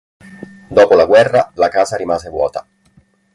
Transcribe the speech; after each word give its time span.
Dopo 0.71 0.95
la 0.95 1.05
guerra, 1.05 1.51
la 1.57 1.69
casa 1.69 1.95
rimase 1.95 2.27
vuota. 2.31 2.65